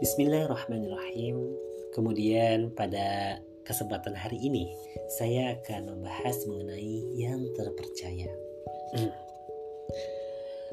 [0.00, 1.36] Bismillahirrahmanirrahim.
[1.92, 3.36] Kemudian pada
[3.68, 4.72] kesempatan hari ini
[5.20, 8.32] saya akan membahas mengenai yang terpercaya.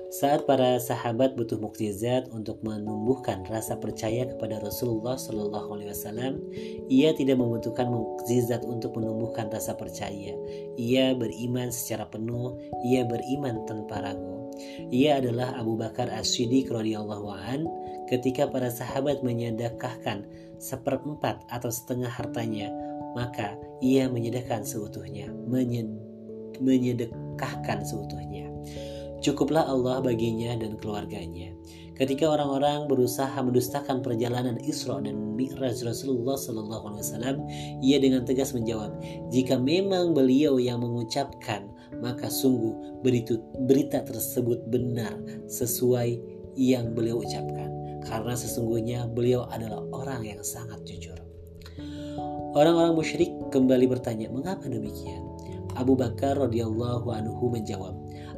[0.07, 6.39] Saat para sahabat butuh mukjizat untuk menumbuhkan rasa percaya kepada Rasulullah Shallallahu Alaihi Wasallam,
[6.87, 10.31] ia tidak membutuhkan mukjizat untuk menumbuhkan rasa percaya.
[10.79, 12.55] Ia beriman secara penuh,
[12.87, 14.47] ia beriman tanpa ragu.
[14.95, 17.67] Ia adalah Abu Bakar As-Siddiq radhiyallahu an
[18.07, 20.23] ketika para sahabat menyedekahkan
[20.55, 22.71] seperempat atau setengah hartanya,
[23.11, 25.91] maka ia menyedekahkan seutuhnya, menyed
[26.63, 28.47] menyedekahkan seutuhnya.
[29.21, 31.53] Cukuplah Allah baginya dan keluarganya.
[31.97, 37.37] Ketika orang-orang berusaha mendustakan perjalanan Isra dan Mi'raj Rasulullah Sallallahu Alaihi Wasallam,
[37.81, 38.93] ia dengan tegas menjawab,
[39.33, 41.65] jika memang beliau yang mengucapkan,
[41.97, 45.17] maka sungguh berita, berita tersebut benar
[45.49, 46.21] sesuai
[46.53, 47.73] yang beliau ucapkan,
[48.05, 51.17] karena sesungguhnya beliau adalah orang yang sangat jujur.
[52.53, 55.25] Orang-orang musyrik kembali bertanya, mengapa demikian?
[55.77, 57.93] Abu Bakar radhiyallahu anhu menjawab,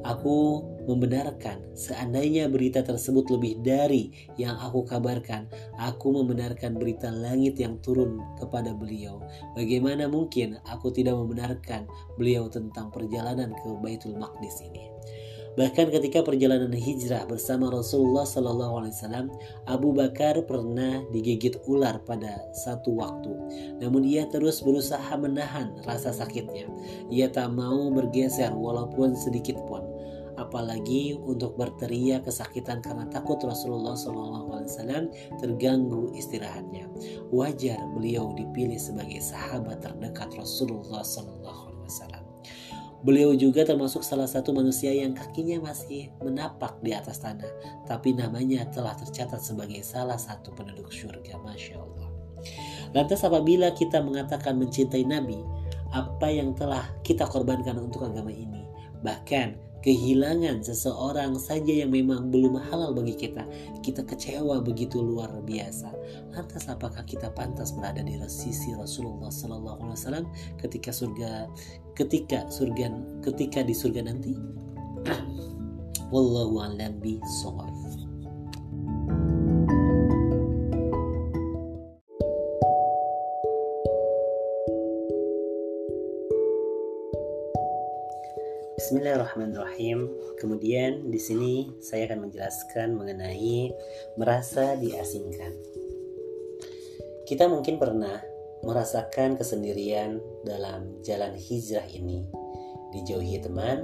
[0.08, 5.46] Aku membenarkan seandainya berita tersebut lebih dari yang aku kabarkan.
[5.78, 9.22] Aku membenarkan berita langit yang turun kepada beliau.
[9.54, 14.90] Bagaimana mungkin aku tidak membenarkan beliau tentang perjalanan ke Baitul Maqdis ini?
[15.58, 19.34] Bahkan ketika perjalanan hijrah bersama Rasulullah Wasallam,
[19.66, 23.34] Abu Bakar pernah digigit ular pada satu waktu.
[23.82, 26.70] Namun ia terus berusaha menahan rasa sakitnya.
[27.10, 29.89] Ia tak mau bergeser walaupun sedikit pun
[30.40, 36.88] apalagi untuk berteriak kesakitan karena takut Rasulullah SAW terganggu istirahatnya.
[37.30, 42.24] Wajar beliau dipilih sebagai sahabat terdekat Rasulullah SAW.
[43.00, 47.48] Beliau juga termasuk salah satu manusia yang kakinya masih menapak di atas tanah,
[47.88, 51.40] tapi namanya telah tercatat sebagai salah satu penduduk surga.
[51.40, 52.08] Masya Allah.
[52.92, 55.40] Lantas apabila kita mengatakan mencintai Nabi,
[55.96, 58.68] apa yang telah kita korbankan untuk agama ini?
[59.00, 63.48] Bahkan kehilangan seseorang saja yang memang belum halal bagi kita,
[63.80, 65.92] kita kecewa begitu luar biasa.
[66.36, 70.26] Lantas apakah kita pantas berada di sisi Rasulullah Sallallahu Alaihi Wasallam
[70.60, 71.48] ketika surga,
[71.96, 72.92] ketika surga,
[73.24, 74.34] ketika di surga nanti?
[76.14, 77.99] Wallahu a'lam bishawab.
[88.80, 90.08] Bismillahirrahmanirrahim.
[90.40, 93.76] Kemudian di sini saya akan menjelaskan mengenai
[94.16, 95.52] merasa diasingkan.
[97.28, 98.24] Kita mungkin pernah
[98.64, 102.24] merasakan kesendirian dalam jalan hijrah ini,
[102.96, 103.84] dijauhi teman,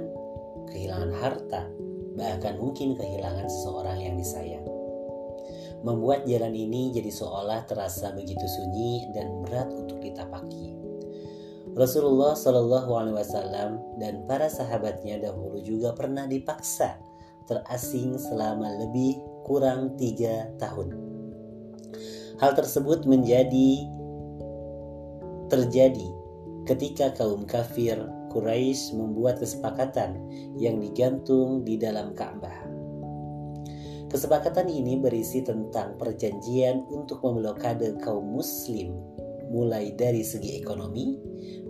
[0.72, 1.68] kehilangan harta,
[2.16, 4.64] bahkan mungkin kehilangan seseorang yang disayang.
[5.84, 10.86] Membuat jalan ini jadi seolah terasa begitu sunyi dan berat untuk ditapaki
[11.76, 16.96] Rasulullah Shallallahu Alaihi Wasallam dan para sahabatnya dahulu juga pernah dipaksa
[17.44, 20.96] terasing selama lebih kurang tiga tahun.
[22.40, 23.84] Hal tersebut menjadi
[25.52, 26.08] terjadi
[26.64, 28.00] ketika kaum kafir
[28.32, 30.16] Quraisy membuat kesepakatan
[30.56, 32.56] yang digantung di dalam Ka'bah.
[34.08, 38.96] Kesepakatan ini berisi tentang perjanjian untuk memblokade kaum muslim
[39.50, 41.18] mulai dari segi ekonomi,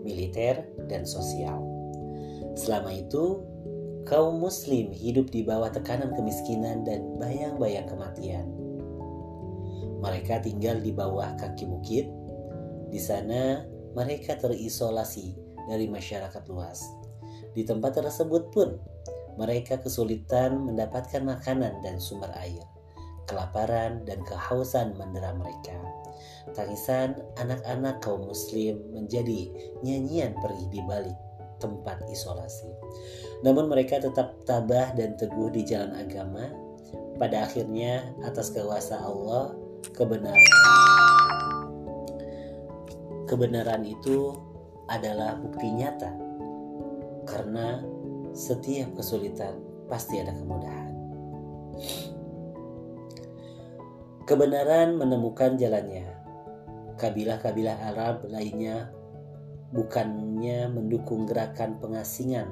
[0.02, 1.60] militer, dan sosial.
[2.56, 3.44] Selama itu,
[4.08, 8.46] kaum muslim hidup di bawah tekanan kemiskinan dan bayang-bayang kematian.
[10.00, 12.06] Mereka tinggal di bawah kaki bukit.
[12.92, 13.66] Di sana,
[13.96, 15.34] mereka terisolasi
[15.66, 16.84] dari masyarakat luas.
[17.56, 18.76] Di tempat tersebut pun,
[19.36, 22.75] mereka kesulitan mendapatkan makanan dan sumber air.
[23.26, 25.74] Kelaparan dan kehausan mendera mereka.
[26.54, 29.50] Tangisan anak-anak kaum muslim menjadi
[29.82, 31.18] nyanyian perih di balik
[31.58, 32.70] tempat isolasi.
[33.42, 36.48] Namun mereka tetap tabah dan teguh di jalan agama.
[37.16, 39.56] Pada akhirnya atas kuasa Allah
[39.96, 40.36] kebenaran
[43.26, 44.38] kebenaran itu
[44.86, 46.14] adalah bukti nyata
[47.26, 47.82] karena
[48.30, 49.58] setiap kesulitan
[49.90, 50.94] pasti ada kemudahan.
[54.26, 56.02] Kebenaran menemukan jalannya
[56.98, 58.90] kabilah-kabilah Arab lainnya
[59.70, 62.50] bukannya mendukung gerakan pengasingan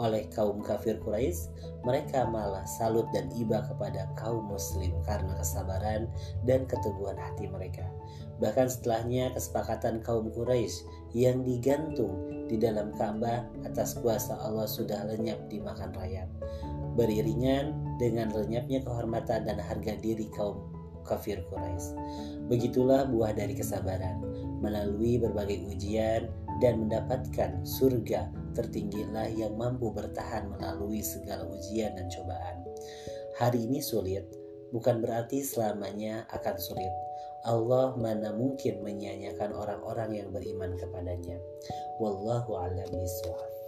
[0.00, 1.52] oleh kaum kafir Quraisy,
[1.84, 6.08] mereka malah salut dan iba kepada kaum muslim karena kesabaran
[6.48, 7.84] dan keteguhan hati mereka.
[8.40, 12.16] Bahkan setelahnya kesepakatan kaum Quraisy yang digantung
[12.48, 16.32] di dalam Ka'bah atas kuasa Allah sudah lenyap dimakan rayap.
[16.96, 21.96] Beriringan dengan lenyapnya kehormatan dan harga diri kaum kafir Quraisy.
[22.50, 24.20] Begitulah buah dari kesabaran.
[24.60, 26.28] Melalui berbagai ujian
[26.60, 32.60] dan mendapatkan surga tertinggilah yang mampu bertahan melalui segala ujian dan cobaan.
[33.40, 34.28] Hari ini sulit,
[34.68, 36.92] bukan berarti selamanya akan sulit.
[37.40, 41.40] Allah mana mungkin menyanyikan orang-orang yang beriman kepadanya.
[41.96, 43.59] Wallahu a'lam bishawab.